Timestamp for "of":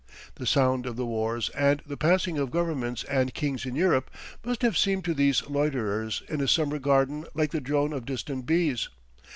0.87-0.95, 2.39-2.49, 7.93-8.05